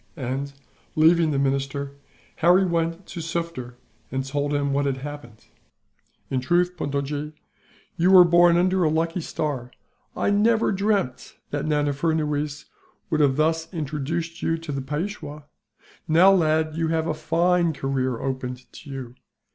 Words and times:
And, 0.17 0.51
leaving 0.95 1.29
the 1.29 1.37
minister, 1.37 1.91
Harry 2.37 2.65
went 2.65 3.05
to 3.05 3.19
Sufder 3.19 3.75
and 4.11 4.25
told 4.25 4.51
him 4.51 4.73
what 4.73 4.87
had 4.87 4.97
happened. 4.97 5.45
"In 6.31 6.39
truth, 6.41 6.75
Puntojee, 6.75 7.33
you 7.97 8.09
were 8.09 8.23
born 8.23 8.57
under 8.57 8.83
a 8.83 8.89
lucky 8.89 9.21
star. 9.21 9.69
I 10.17 10.31
never 10.31 10.71
dreamt 10.71 11.35
that 11.51 11.67
Nana 11.67 11.93
Furnuwees 11.93 12.65
would 13.11 13.19
have 13.19 13.35
thus 13.35 13.71
introduced 13.71 14.41
you 14.41 14.57
to 14.57 14.71
the 14.71 14.81
Peishwa. 14.81 15.43
Now, 16.07 16.31
lad, 16.31 16.75
you 16.75 16.87
have 16.87 17.05
a 17.05 17.13
fine 17.13 17.71
career 17.71 18.19
opened 18.19 18.65
to 18.73 18.89
you. 18.89 19.15